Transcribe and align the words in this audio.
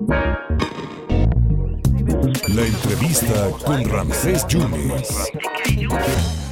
La 0.00 0.16
entrevista 2.66 3.50
con 3.66 3.84
Ramsés 3.84 4.46
Yunes. 4.48 5.30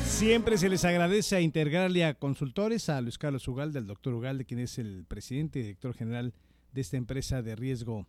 Siempre 0.05 0.59
se 0.59 0.69
les 0.69 0.85
agradece 0.85 1.37
a 1.37 1.41
Integralia 1.41 2.13
Consultores, 2.15 2.91
a 2.91 3.01
Luis 3.01 3.17
Carlos 3.17 3.49
Ugalde, 3.49 3.79
al 3.79 3.87
doctor 3.87 4.13
Ugalde, 4.13 4.45
quien 4.45 4.61
es 4.61 4.79
el 4.79 5.07
presidente 5.09 5.61
y 5.61 5.63
director 5.63 5.95
general 5.95 6.35
de 6.73 6.81
esta 6.83 6.99
empresa 6.99 7.41
de 7.41 7.57
riesgo 7.57 8.07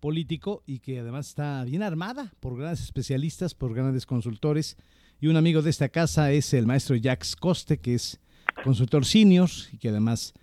político 0.00 0.64
y 0.66 0.80
que 0.80 0.98
además 0.98 1.28
está 1.28 1.62
bien 1.64 1.84
armada 1.84 2.32
por 2.40 2.58
grandes 2.58 2.82
especialistas, 2.82 3.54
por 3.54 3.74
grandes 3.74 4.06
consultores. 4.06 4.76
Y 5.20 5.28
un 5.28 5.36
amigo 5.36 5.62
de 5.62 5.70
esta 5.70 5.88
casa 5.88 6.32
es 6.32 6.52
el 6.52 6.66
maestro 6.66 6.96
Jax 7.00 7.36
Coste, 7.36 7.78
que 7.78 7.94
es 7.94 8.18
consultor 8.64 9.04
senior 9.04 9.50
y 9.72 9.78
que 9.78 9.90
además 9.90 10.34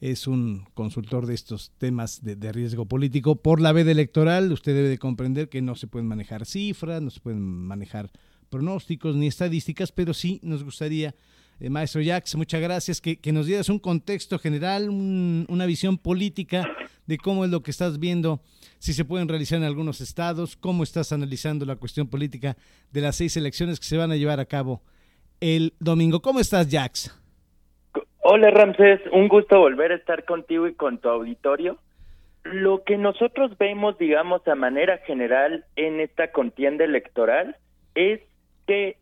es 0.00 0.26
un 0.26 0.66
consultor 0.74 1.26
de 1.26 1.34
estos 1.34 1.72
temas 1.78 2.22
de, 2.22 2.52
riesgo 2.52 2.86
político. 2.86 3.36
Por 3.36 3.60
la 3.60 3.72
veda 3.72 3.90
electoral, 3.90 4.52
usted 4.52 4.74
debe 4.74 4.88
de 4.88 4.98
comprender 4.98 5.48
que 5.48 5.62
no 5.62 5.74
se 5.74 5.86
pueden 5.86 6.06
manejar 6.06 6.44
cifras, 6.44 7.00
no 7.00 7.10
se 7.10 7.20
pueden 7.20 7.40
manejar 7.40 8.10
pronósticos 8.50 9.16
ni 9.16 9.26
estadísticas, 9.26 9.92
pero 9.92 10.12
sí 10.14 10.38
nos 10.42 10.62
gustaría, 10.62 11.14
eh, 11.60 11.70
maestro 11.70 12.02
Jax, 12.04 12.36
muchas 12.36 12.60
gracias, 12.60 13.00
que, 13.00 13.18
nos 13.32 13.46
dieras 13.46 13.68
un 13.68 13.78
contexto 13.78 14.38
general, 14.38 14.90
una 14.90 15.66
visión 15.66 15.98
política 15.98 16.68
de 17.06 17.18
cómo 17.18 17.44
es 17.44 17.50
lo 17.50 17.62
que 17.62 17.70
estás 17.70 17.98
viendo, 17.98 18.42
si 18.78 18.92
se 18.92 19.04
pueden 19.04 19.28
realizar 19.28 19.58
en 19.58 19.64
algunos 19.64 20.00
estados, 20.00 20.56
cómo 20.56 20.82
estás 20.82 21.12
analizando 21.12 21.64
la 21.64 21.76
cuestión 21.76 22.08
política 22.08 22.56
de 22.92 23.00
las 23.00 23.16
seis 23.16 23.36
elecciones 23.36 23.80
que 23.80 23.86
se 23.86 23.96
van 23.96 24.12
a 24.12 24.16
llevar 24.16 24.40
a 24.40 24.46
cabo 24.46 24.82
el 25.40 25.74
domingo. 25.80 26.20
¿Cómo 26.20 26.40
estás, 26.40 26.68
Jax? 26.70 27.10
Hola 28.28 28.50
Ramsés, 28.50 29.00
un 29.12 29.28
gusto 29.28 29.60
volver 29.60 29.92
a 29.92 29.94
estar 29.94 30.24
contigo 30.24 30.66
y 30.66 30.74
con 30.74 30.98
tu 30.98 31.08
auditorio. 31.08 31.78
Lo 32.42 32.82
que 32.82 32.98
nosotros 32.98 33.56
vemos, 33.56 33.98
digamos, 33.98 34.44
a 34.48 34.56
manera 34.56 34.98
general 34.98 35.64
en 35.76 36.00
esta 36.00 36.32
contienda 36.32 36.84
electoral 36.84 37.54
es 37.94 38.20
que 38.66 38.96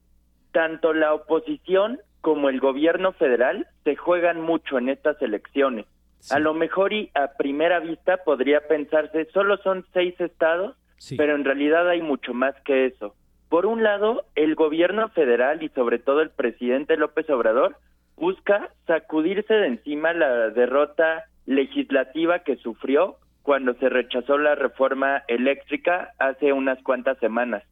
tanto 0.53 0.93
la 0.93 1.15
oposición 1.15 2.01
como 2.21 2.51
el 2.51 2.61
gobierno 2.61 3.13
federal 3.13 3.67
se 3.85 3.97
juegan 3.97 4.43
mucho 4.43 4.77
en 4.77 4.91
estas 4.91 5.23
elecciones. 5.23 5.87
A 6.31 6.39
lo 6.39 6.53
mejor 6.53 6.93
y 6.93 7.11
a 7.15 7.29
primera 7.39 7.81
vista 7.81 8.19
podría 8.19 8.69
pensarse, 8.69 9.25
solo 9.33 9.57
son 9.57 9.87
seis 9.95 10.21
estados, 10.21 10.77
pero 11.17 11.35
en 11.35 11.47
realidad 11.47 11.89
hay 11.89 12.03
mucho 12.03 12.35
más 12.35 12.55
que 12.67 12.85
eso. 12.85 13.15
Por 13.49 13.65
un 13.65 13.83
lado, 13.83 14.27
el 14.35 14.55
gobierno 14.55 15.09
federal 15.09 15.63
y 15.63 15.71
sobre 15.71 15.99
todo 15.99 16.21
el 16.21 16.29
presidente 16.29 16.99
López 16.99 17.31
Obrador 17.31 17.79
busca 18.17 18.71
sacudirse 18.87 19.55
de 19.55 19.67
encima 19.67 20.13
la 20.13 20.51
derrota 20.51 21.25
legislativa 21.47 22.41
que 22.41 22.57
sufrió 22.57 23.17
cuando 23.43 23.75
se 23.75 23.89
rechazó 23.89 24.39
la 24.39 24.55
reforma 24.55 25.23
eléctrica 25.29 26.13
hace 26.19 26.53
unas 26.53 26.83
cuantas 26.83 27.19
semanas. 27.19 27.63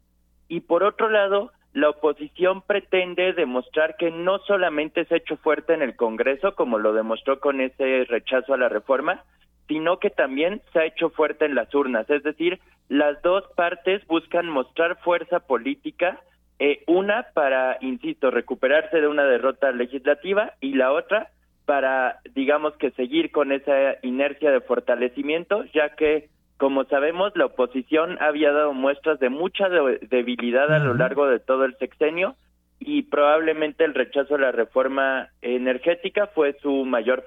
Y 0.49 0.61
por 0.61 0.83
otro 0.83 1.09
lado, 1.09 1.51
la 1.73 1.89
oposición 1.89 2.61
pretende 2.61 3.33
demostrar 3.33 3.97
que 3.97 4.11
no 4.11 4.39
solamente 4.41 5.07
se 5.07 5.15
ha 5.15 5.19
hecho 5.19 5.39
fuerte 5.39 5.73
en 5.73 5.81
el 5.81 5.97
Congreso, 5.97 6.55
como 6.55 6.79
lo 6.79 6.93
demostró 6.93 7.41
con 7.41 7.63
ese 7.63 8.05
rechazo 8.05 8.53
a 8.53 8.59
la 8.59 8.69
reforma, 8.69 9.25
sino 9.69 9.99
que 9.99 10.11
también 10.11 10.61
se 10.73 10.81
ha 10.81 10.85
hecho 10.85 11.09
fuerte 11.09 11.47
en 11.47 11.55
las 11.55 11.75
urnas. 11.75 12.09
Es 12.11 12.23
decir, 12.23 12.61
las 12.91 13.23
dos 13.23 13.45
partes 13.57 14.07
buscan 14.07 14.51
mostrar 14.51 14.99
fuerza 14.99 15.41
política 15.41 16.21
eh, 16.65 16.85
una 16.87 17.27
para, 17.35 17.77
insisto, 17.81 18.31
recuperarse 18.31 19.01
de 19.01 19.09
una 19.09 19.25
derrota 19.25 19.73
legislativa 19.73 20.53
y 20.61 20.75
la 20.75 20.93
otra 20.93 21.31
para, 21.65 22.21
digamos 22.37 22.75
que 22.77 22.93
seguir 22.93 23.33
con 23.33 23.51
esa 23.51 23.97
inercia 24.03 24.53
de 24.53 24.61
fortalecimiento, 24.61 25.65
ya 25.75 25.97
que, 25.97 26.29
como 26.59 26.85
sabemos, 26.85 27.33
la 27.35 27.47
oposición 27.47 28.17
había 28.23 28.53
dado 28.53 28.75
muestras 28.75 29.19
de 29.19 29.29
mucha 29.29 29.69
debilidad 29.69 30.73
a 30.73 30.79
lo 30.79 30.95
largo 30.95 31.27
de 31.27 31.41
todo 31.41 31.65
el 31.65 31.77
sexenio 31.79 32.37
y 32.79 33.03
probablemente 33.03 33.85
el 33.85 33.93
rechazo 33.93 34.37
a 34.37 34.39
la 34.39 34.53
reforma 34.53 35.31
energética 35.41 36.29
fue 36.33 36.57
su 36.63 36.85
mayor 36.85 37.27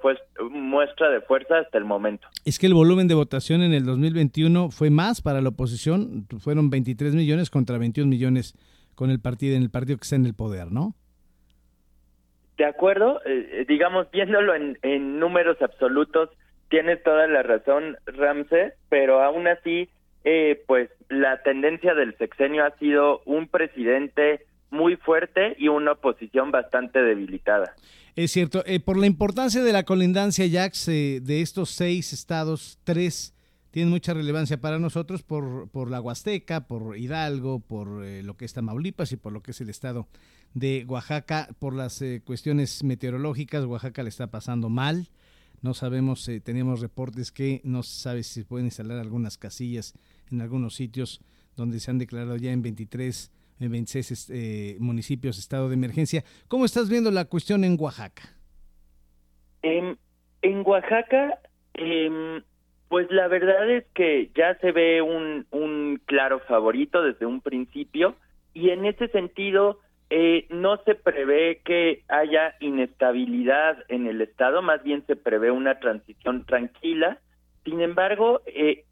muestra 0.50 1.10
de 1.10 1.20
fuerza 1.20 1.58
hasta 1.58 1.78
el 1.78 1.84
momento. 1.84 2.26
Es 2.46 2.58
que 2.58 2.68
el 2.68 2.74
volumen 2.74 3.10
de 3.10 3.16
votación 3.16 3.64
en 3.64 3.74
el 3.74 3.84
2021 3.84 4.72
fue 4.72 4.90
más 4.92 5.22
para 5.22 5.42
la 5.42 5.50
oposición, 5.50 6.26
fueron 6.40 6.70
23 6.70 7.16
millones 7.16 7.50
contra 7.50 7.78
21 7.78 8.10
millones 8.10 8.56
con 8.96 9.12
el 9.12 9.20
partido, 9.20 9.56
en 9.56 9.64
el 9.64 9.70
partido 9.70 9.98
que 9.98 10.04
está 10.04 10.16
en 10.16 10.26
el 10.26 10.34
poder, 10.34 10.72
¿no? 10.72 10.96
De 12.58 12.66
acuerdo, 12.66 13.22
eh, 13.26 13.50
eh, 13.52 13.66
digamos, 13.68 14.10
viéndolo 14.12 14.56
en, 14.56 14.78
en, 14.82 15.20
números 15.20 15.62
absolutos, 15.62 16.30
tienes 16.70 17.04
toda 17.04 17.28
la 17.28 17.44
razón, 17.44 17.98
Ramsey, 18.06 18.72
pero 18.88 19.22
aún 19.22 19.48
así, 19.48 19.90
eh, 20.24 20.64
pues 20.66 20.90
la 21.10 21.44
tendencia 21.44 21.94
del 21.94 22.18
sexenio 22.18 22.66
ha 22.66 22.72
sido 22.78 23.22
un 23.26 23.50
presidente 23.50 24.46
muy 24.72 24.96
fuerte 24.96 25.56
y 25.60 25.68
una 25.68 25.94
oposición 25.94 26.52
bastante 26.52 27.02
debilitada. 27.02 27.76
Es 28.16 28.32
cierto, 28.32 28.64
por 28.86 28.98
la 28.98 29.08
importancia 29.08 29.62
de 29.62 29.74
la 29.74 29.84
colindancia, 29.84 30.46
Jax, 30.50 30.86
de 30.86 31.42
estos 31.42 31.70
seis 31.72 32.14
estados, 32.14 32.80
tres 32.86 33.35
tienen 33.76 33.92
mucha 33.92 34.14
relevancia 34.14 34.56
para 34.56 34.80
nosotros 34.80 35.22
por, 35.22 35.70
por 35.70 35.92
la 35.92 36.00
Huasteca, 36.00 36.66
por 36.66 36.98
Hidalgo, 36.98 37.60
por 37.60 38.06
eh, 38.06 38.24
lo 38.24 38.38
que 38.38 38.46
es 38.46 38.54
Tamaulipas 38.54 39.12
y 39.12 39.18
por 39.18 39.34
lo 39.34 39.44
que 39.44 39.52
es 39.52 39.60
el 39.60 39.70
estado 39.70 40.08
de 40.54 40.86
Oaxaca. 40.88 41.50
Por 41.60 41.76
las 41.76 42.02
eh, 42.02 42.22
cuestiones 42.24 42.86
meteorológicas, 42.86 43.66
Oaxaca 43.66 44.02
le 44.02 44.08
está 44.08 44.28
pasando 44.28 44.70
mal. 44.70 45.10
No 45.62 45.74
sabemos, 45.74 46.26
eh, 46.30 46.40
tenemos 46.40 46.80
reportes 46.80 47.34
que 47.34 47.60
no 47.66 47.84
se 47.84 48.00
sabe 48.00 48.24
si 48.24 48.36
se 48.36 48.46
pueden 48.46 48.68
instalar 48.68 48.98
algunas 48.98 49.38
casillas 49.38 49.94
en 50.32 50.40
algunos 50.40 50.74
sitios 50.76 51.20
donde 51.58 51.82
se 51.82 51.92
han 51.92 51.98
declarado 51.98 52.38
ya 52.38 52.54
en 52.54 52.62
23, 52.62 53.30
en 53.60 53.72
26 53.74 54.80
municipios 54.80 55.38
estado 55.38 55.68
de 55.68 55.74
emergencia. 55.74 56.24
¿Cómo 56.48 56.64
estás 56.64 56.90
viendo 56.90 57.12
la 57.12 57.26
cuestión 57.26 57.66
en 57.66 57.76
Oaxaca? 57.78 58.24
En, 59.64 59.98
en 60.44 60.66
Oaxaca, 60.66 61.42
eh, 61.74 62.42
pues 62.96 63.12
la 63.12 63.28
verdad 63.28 63.70
es 63.70 63.84
que 63.94 64.32
ya 64.36 64.56
se 64.60 64.72
ve 64.72 65.02
un, 65.02 65.46
un 65.52 66.00
claro 66.06 66.40
favorito 66.40 67.04
desde 67.04 67.26
un 67.26 67.42
principio 67.42 68.16
y 68.54 68.70
en 68.70 68.86
ese 68.86 69.10
sentido 69.10 69.82
eh, 70.10 70.48
no 70.50 70.78
se 70.86 70.96
prevé 70.96 71.60
que 71.66 72.06
haya 72.08 72.56
inestabilidad 72.62 73.80
en 73.90 74.08
el 74.08 74.22
Estado, 74.22 74.62
más 74.62 74.82
bien 74.82 75.06
se 75.08 75.18
prevé 75.18 75.52
una 75.52 75.78
transición 75.82 76.46
tranquila. 76.46 77.20
Sin 77.66 77.82
embargo, 77.82 78.40
eh, 78.46 78.86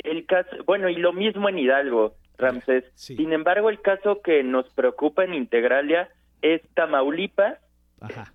el 0.00 0.26
caso, 0.26 0.50
bueno, 0.66 0.88
y 0.88 0.96
lo 0.96 1.12
mismo 1.12 1.48
en 1.48 1.60
Hidalgo, 1.60 2.16
Ramsés. 2.36 2.86
Sin 2.96 3.32
embargo, 3.32 3.70
el 3.70 3.80
caso 3.80 4.20
que 4.20 4.42
nos 4.42 4.68
preocupa 4.70 5.22
en 5.22 5.32
Integralia 5.32 6.08
es 6.42 6.60
Tamaulipas. 6.74 7.60
Ajá. 8.00 8.34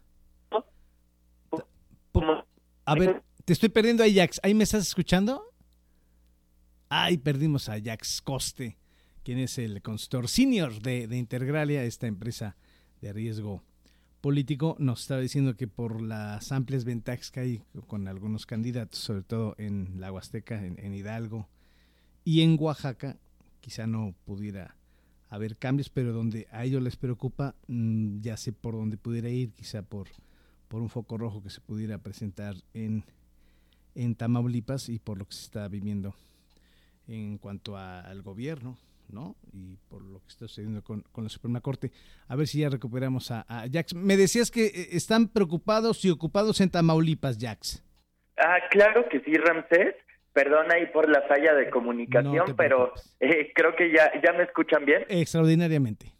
A 2.85 2.95
ver, 2.95 3.21
te 3.49 3.53
estoy 3.53 3.69
perdiendo 3.69 4.03
a 4.03 4.07
Jax. 4.07 4.39
¿Ahí 4.43 4.53
me 4.53 4.63
estás 4.63 4.85
escuchando? 4.85 5.41
Ay, 6.87 7.17
perdimos 7.17 7.67
a 7.67 7.81
Jax 7.81 8.21
Coste, 8.21 8.77
quien 9.23 9.39
es 9.39 9.57
el 9.57 9.81
consultor 9.81 10.27
senior 10.27 10.79
de, 10.83 11.07
de 11.07 11.87
esta 11.87 12.05
empresa 12.05 12.57
de 13.01 13.11
riesgo 13.11 13.63
político. 14.21 14.75
Nos 14.77 15.01
estaba 15.01 15.19
diciendo 15.19 15.57
que 15.57 15.67
por 15.67 15.99
las 15.99 16.51
amplias 16.51 16.85
ventajas 16.85 17.31
que 17.31 17.39
hay 17.39 17.61
con 17.87 18.07
algunos 18.07 18.45
candidatos, 18.45 18.99
sobre 18.99 19.23
todo 19.23 19.55
en 19.57 19.99
la 19.99 20.11
Huasteca, 20.11 20.63
en, 20.63 20.93
Hidalgo 20.93 21.49
y 22.23 22.41
en 22.41 22.55
Oaxaca, 22.59 23.17
quizá 23.61 23.87
no 23.87 24.13
pudiera 24.25 24.75
haber 25.27 25.57
cambios, 25.57 25.89
pero 25.89 26.13
donde 26.13 26.47
a 26.51 26.65
ellos 26.65 26.83
les 26.83 26.97
preocupa, 26.97 27.55
mm, 27.65 28.19
ya 28.19 28.37
sé 28.37 28.53
por 28.53 28.75
dónde 28.75 28.97
pudiera 28.97 29.29
ir, 29.29 29.53
quizá 29.53 29.81
por, 29.81 30.07
por 30.67 30.83
un 30.83 30.89
foco 30.89 31.17
rojo 31.17 31.41
que 31.41 31.49
se 31.49 31.61
pudiera 31.61 31.97
presentar 31.97 32.55
en 32.75 33.05
en 33.95 34.15
Tamaulipas 34.15 34.89
y 34.89 34.99
por 34.99 35.17
lo 35.17 35.25
que 35.25 35.33
se 35.33 35.43
está 35.43 35.67
viviendo 35.67 36.15
en 37.07 37.37
cuanto 37.37 37.75
al 37.75 38.21
gobierno, 38.21 38.77
¿no? 39.09 39.35
Y 39.51 39.77
por 39.89 40.03
lo 40.03 40.19
que 40.19 40.27
está 40.27 40.47
sucediendo 40.47 40.83
con, 40.83 41.03
la 41.15 41.29
Suprema 41.29 41.61
Corte. 41.61 41.91
A 42.27 42.35
ver 42.35 42.47
si 42.47 42.59
ya 42.59 42.69
recuperamos 42.69 43.31
a, 43.31 43.45
Jax. 43.71 43.95
Me 43.95 44.15
decías 44.15 44.51
que 44.51 44.67
eh, 44.67 44.89
están 44.91 45.27
preocupados 45.27 46.05
y 46.05 46.11
ocupados 46.11 46.61
en 46.61 46.69
Tamaulipas, 46.69 47.37
Jax. 47.39 47.83
Ah, 48.37 48.59
claro 48.69 49.07
que 49.09 49.19
sí, 49.21 49.33
Ramsés. 49.33 49.95
Perdona 50.33 50.75
ahí 50.75 50.85
por 50.87 51.09
la 51.09 51.23
falla 51.23 51.55
de 51.55 51.69
comunicación, 51.71 52.55
pero 52.55 52.93
eh, 53.19 53.51
creo 53.55 53.75
que 53.75 53.91
ya, 53.91 54.11
ya 54.23 54.31
me 54.33 54.43
escuchan 54.43 54.85
bien. 54.85 55.03
Extraordinariamente. 55.09 56.13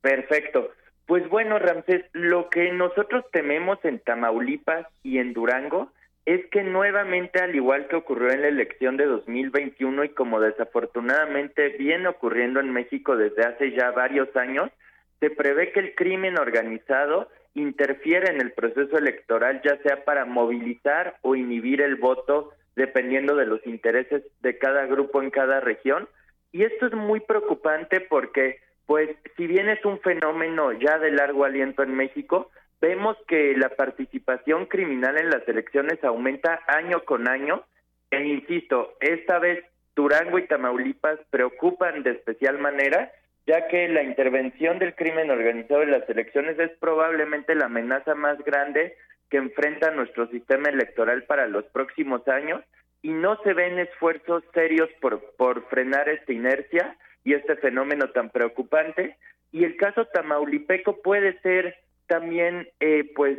Perfecto. 0.00 0.72
Pues 1.06 1.28
bueno, 1.28 1.58
Ramsés, 1.58 2.04
lo 2.12 2.50
que 2.50 2.72
nosotros 2.72 3.24
tememos 3.32 3.78
en 3.84 4.00
Tamaulipas 4.00 4.86
y 5.02 5.18
en 5.18 5.32
Durango 5.32 5.92
es 6.24 6.46
que 6.50 6.62
nuevamente, 6.62 7.40
al 7.40 7.54
igual 7.54 7.88
que 7.88 7.96
ocurrió 7.96 8.30
en 8.30 8.42
la 8.42 8.48
elección 8.48 8.96
de 8.96 9.06
2021 9.06 10.04
y 10.04 10.08
como 10.10 10.40
desafortunadamente 10.40 11.70
viene 11.70 12.08
ocurriendo 12.08 12.60
en 12.60 12.72
México 12.72 13.16
desde 13.16 13.42
hace 13.42 13.72
ya 13.72 13.90
varios 13.90 14.34
años, 14.36 14.70
se 15.18 15.30
prevé 15.30 15.72
que 15.72 15.80
el 15.80 15.94
crimen 15.94 16.38
organizado 16.38 17.28
interfiere 17.54 18.30
en 18.30 18.40
el 18.40 18.52
proceso 18.52 18.98
electoral, 18.98 19.60
ya 19.64 19.76
sea 19.78 20.04
para 20.04 20.24
movilizar 20.24 21.16
o 21.22 21.34
inhibir 21.34 21.80
el 21.80 21.96
voto 21.96 22.52
dependiendo 22.76 23.34
de 23.36 23.46
los 23.46 23.64
intereses 23.66 24.22
de 24.40 24.58
cada 24.58 24.86
grupo 24.86 25.22
en 25.22 25.30
cada 25.30 25.60
región. 25.60 26.08
Y 26.52 26.62
esto 26.62 26.86
es 26.86 26.92
muy 26.92 27.20
preocupante 27.20 28.00
porque, 28.00 28.60
pues, 28.86 29.10
si 29.36 29.46
bien 29.46 29.68
es 29.68 29.84
un 29.84 30.00
fenómeno 30.00 30.72
ya 30.72 30.98
de 30.98 31.10
largo 31.10 31.44
aliento 31.44 31.82
en 31.82 31.94
México, 31.94 32.50
vemos 32.82 33.16
que 33.28 33.56
la 33.56 33.70
participación 33.70 34.66
criminal 34.66 35.16
en 35.16 35.30
las 35.30 35.46
elecciones 35.48 36.02
aumenta 36.02 36.60
año 36.66 37.04
con 37.04 37.28
año. 37.28 37.62
E 38.10 38.22
insisto, 38.26 38.94
esta 39.00 39.38
vez 39.38 39.64
Durango 39.94 40.38
y 40.38 40.48
Tamaulipas 40.48 41.20
preocupan 41.30 42.02
de 42.02 42.10
especial 42.10 42.58
manera, 42.58 43.12
ya 43.46 43.68
que 43.68 43.88
la 43.88 44.02
intervención 44.02 44.80
del 44.80 44.96
crimen 44.96 45.30
organizado 45.30 45.82
en 45.82 45.92
las 45.92 46.08
elecciones 46.10 46.58
es 46.58 46.72
probablemente 46.80 47.54
la 47.54 47.66
amenaza 47.66 48.16
más 48.16 48.36
grande 48.44 48.96
que 49.30 49.36
enfrenta 49.36 49.92
nuestro 49.92 50.26
sistema 50.28 50.68
electoral 50.68 51.22
para 51.22 51.46
los 51.46 51.64
próximos 51.66 52.26
años 52.26 52.62
y 53.00 53.10
no 53.10 53.40
se 53.44 53.54
ven 53.54 53.78
esfuerzos 53.78 54.42
serios 54.54 54.90
por, 55.00 55.22
por 55.36 55.68
frenar 55.68 56.08
esta 56.08 56.32
inercia 56.32 56.96
y 57.22 57.34
este 57.34 57.54
fenómeno 57.56 58.10
tan 58.10 58.30
preocupante. 58.30 59.16
Y 59.52 59.64
el 59.64 59.76
caso 59.76 60.06
tamaulipeco 60.06 61.00
puede 61.00 61.38
ser 61.42 61.76
también, 62.12 62.68
eh, 62.78 63.10
pues, 63.16 63.38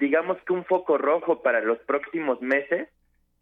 digamos 0.00 0.38
que 0.46 0.54
un 0.54 0.64
foco 0.64 0.96
rojo 0.96 1.42
para 1.42 1.60
los 1.60 1.76
próximos 1.80 2.40
meses, 2.40 2.88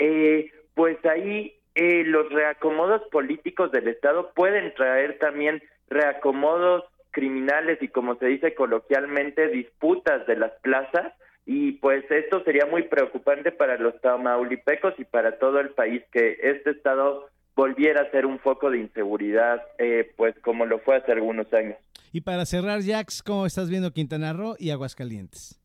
eh, 0.00 0.50
pues 0.74 0.96
ahí 1.06 1.54
eh, 1.76 2.02
los 2.04 2.28
reacomodos 2.32 3.02
políticos 3.12 3.70
del 3.70 3.86
Estado 3.86 4.32
pueden 4.34 4.74
traer 4.74 5.20
también 5.20 5.62
reacomodos 5.88 6.82
criminales 7.12 7.80
y 7.82 7.86
como 7.86 8.16
se 8.16 8.26
dice 8.26 8.56
coloquialmente 8.56 9.46
disputas 9.46 10.26
de 10.26 10.34
las 10.34 10.50
plazas 10.62 11.12
y 11.46 11.72
pues 11.74 12.10
esto 12.10 12.42
sería 12.42 12.66
muy 12.66 12.82
preocupante 12.82 13.52
para 13.52 13.78
los 13.78 14.00
tamaulipecos 14.00 14.94
y 14.98 15.04
para 15.04 15.38
todo 15.38 15.60
el 15.60 15.70
país 15.70 16.02
que 16.10 16.36
este 16.42 16.70
estado 16.70 17.28
volviera 17.54 18.00
a 18.00 18.10
ser 18.10 18.26
un 18.26 18.40
foco 18.40 18.72
de 18.72 18.78
inseguridad 18.78 19.62
eh, 19.78 20.10
pues 20.16 20.34
como 20.40 20.66
lo 20.66 20.80
fue 20.80 20.96
hace 20.96 21.12
algunos 21.12 21.52
años. 21.54 21.76
Y 22.14 22.20
para 22.20 22.46
cerrar, 22.46 22.80
Jax, 22.80 23.24
¿cómo 23.24 23.44
estás 23.44 23.68
viendo 23.68 23.90
Quintana 23.90 24.32
Roo 24.32 24.54
y 24.56 24.70
Aguascalientes? 24.70 25.60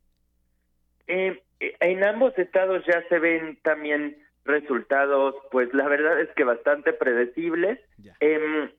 Eh, 1.06 1.40
en 1.60 2.04
ambos 2.04 2.36
estados 2.40 2.84
ya 2.88 3.04
se 3.08 3.20
ven 3.20 3.60
también 3.62 4.18
resultados, 4.46 5.36
pues 5.52 5.72
la 5.76 5.88
verdad 5.88 6.20
es 6.20 6.30
que 6.36 6.44
bastante 6.44 6.92
predecibles. 6.92 7.78
Em, 8.20 8.72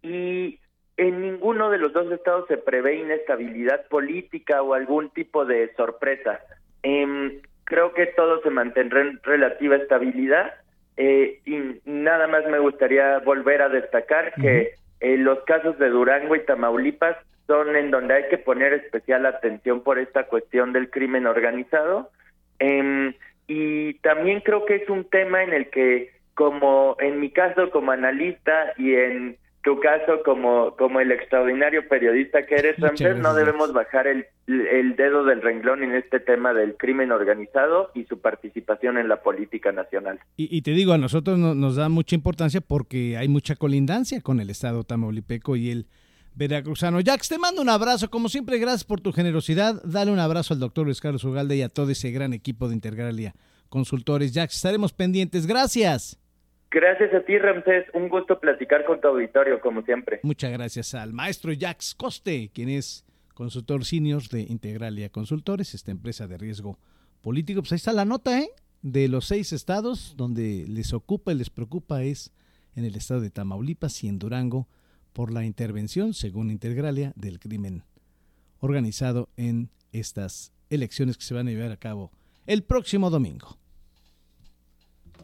y 0.00 0.58
en 0.96 1.20
ninguno 1.20 1.68
de 1.68 1.76
los 1.76 1.92
dos 1.92 2.10
estados 2.10 2.46
se 2.48 2.56
prevé 2.56 2.94
inestabilidad 2.94 3.86
política 3.88 4.62
o 4.62 4.72
algún 4.72 5.10
tipo 5.10 5.44
de 5.44 5.74
sorpresa. 5.74 6.40
Em, 6.82 7.42
creo 7.64 7.92
que 7.92 8.06
todo 8.06 8.40
se 8.40 8.48
mantendrá 8.48 9.02
en 9.02 9.20
relativa 9.22 9.76
estabilidad. 9.76 10.54
Eh, 10.96 11.42
y 11.44 11.78
nada 11.84 12.26
más 12.26 12.46
me 12.46 12.58
gustaría 12.58 13.18
volver 13.18 13.60
a 13.60 13.68
destacar 13.68 14.32
que 14.40 14.79
eh, 15.00 15.16
los 15.16 15.40
casos 15.44 15.78
de 15.78 15.88
Durango 15.88 16.36
y 16.36 16.44
Tamaulipas 16.44 17.16
son 17.46 17.74
en 17.74 17.90
donde 17.90 18.14
hay 18.14 18.28
que 18.28 18.38
poner 18.38 18.72
especial 18.72 19.26
atención 19.26 19.82
por 19.82 19.98
esta 19.98 20.24
cuestión 20.24 20.72
del 20.72 20.90
crimen 20.90 21.26
organizado. 21.26 22.10
Eh, 22.58 23.14
y 23.48 23.94
también 23.94 24.40
creo 24.40 24.64
que 24.64 24.76
es 24.76 24.88
un 24.88 25.04
tema 25.04 25.42
en 25.42 25.52
el 25.52 25.70
que, 25.70 26.12
como 26.34 26.96
en 27.00 27.18
mi 27.18 27.30
caso 27.30 27.70
como 27.70 27.90
analista 27.90 28.72
y 28.76 28.94
en 28.94 29.36
tu 29.62 29.78
caso 29.78 30.22
como, 30.24 30.74
como 30.76 31.00
el 31.00 31.12
extraordinario 31.12 31.86
periodista 31.86 32.46
que 32.46 32.54
eres, 32.54 32.78
no 33.18 33.34
debemos 33.34 33.72
bajar 33.72 34.06
el, 34.06 34.26
el 34.46 34.96
dedo 34.96 35.24
del 35.24 35.42
renglón 35.42 35.82
en 35.82 35.94
este 35.94 36.18
tema 36.18 36.54
del 36.54 36.76
crimen 36.76 37.12
organizado 37.12 37.90
y 37.94 38.04
su 38.04 38.20
participación 38.20 38.96
en 38.96 39.08
la 39.08 39.22
política 39.22 39.70
nacional. 39.72 40.18
Y, 40.36 40.62
te 40.62 40.70
digo, 40.70 40.92
a 40.92 40.98
nosotros 40.98 41.38
nos 41.38 41.76
da 41.76 41.88
mucha 41.88 42.14
importancia 42.14 42.60
porque 42.60 43.16
hay 43.16 43.28
mucha 43.28 43.56
colindancia 43.56 44.20
con 44.20 44.40
el 44.40 44.48
Estado 44.50 44.82
tamaulipeco 44.84 45.56
y 45.56 45.70
el 45.70 45.86
veracruzano. 46.34 46.98
Jax, 47.04 47.28
te 47.28 47.38
mando 47.38 47.60
un 47.60 47.68
abrazo. 47.68 48.10
Como 48.10 48.28
siempre, 48.28 48.58
gracias 48.58 48.84
por 48.84 49.00
tu 49.00 49.12
generosidad. 49.12 49.82
Dale 49.84 50.10
un 50.10 50.18
abrazo 50.18 50.54
al 50.54 50.60
doctor 50.60 50.86
Luis 50.86 51.00
Carlos 51.00 51.24
Ugalde 51.24 51.56
y 51.56 51.62
a 51.62 51.68
todo 51.68 51.90
ese 51.90 52.10
gran 52.10 52.32
equipo 52.32 52.68
de 52.68 52.74
Integralia 52.74 53.34
Consultores. 53.68 54.32
Jax, 54.32 54.56
estaremos 54.56 54.92
pendientes. 54.92 55.46
Gracias. 55.46 56.19
Gracias 56.70 57.12
a 57.12 57.20
ti, 57.24 57.36
Ramsés. 57.36 57.86
Un 57.94 58.08
gusto 58.08 58.38
platicar 58.38 58.84
con 58.84 59.00
tu 59.00 59.08
auditorio, 59.08 59.60
como 59.60 59.82
siempre. 59.82 60.20
Muchas 60.22 60.52
gracias 60.52 60.94
al 60.94 61.12
maestro 61.12 61.52
Jax 61.58 61.94
Coste, 61.96 62.50
quien 62.54 62.68
es 62.68 63.04
consultor 63.34 63.84
senior 63.84 64.22
de 64.28 64.42
Integralia 64.42 65.08
Consultores, 65.08 65.74
esta 65.74 65.90
empresa 65.90 66.28
de 66.28 66.38
riesgo 66.38 66.78
político. 67.22 67.62
Pues 67.62 67.72
ahí 67.72 67.76
está 67.76 67.92
la 67.92 68.04
nota, 68.04 68.38
¿eh? 68.38 68.50
De 68.82 69.08
los 69.08 69.26
seis 69.26 69.52
estados 69.52 70.14
donde 70.16 70.64
les 70.68 70.92
ocupa 70.92 71.32
y 71.32 71.34
les 71.34 71.50
preocupa 71.50 72.02
es 72.02 72.32
en 72.76 72.84
el 72.84 72.94
estado 72.94 73.20
de 73.20 73.30
Tamaulipas 73.30 74.04
y 74.04 74.08
en 74.08 74.18
Durango 74.18 74.68
por 75.12 75.32
la 75.32 75.44
intervención, 75.44 76.14
según 76.14 76.50
Integralia, 76.50 77.12
del 77.16 77.40
crimen 77.40 77.82
organizado 78.60 79.28
en 79.36 79.70
estas 79.92 80.52
elecciones 80.68 81.18
que 81.18 81.24
se 81.24 81.34
van 81.34 81.48
a 81.48 81.50
llevar 81.50 81.72
a 81.72 81.76
cabo 81.76 82.12
el 82.46 82.62
próximo 82.62 83.10
domingo. 83.10 83.59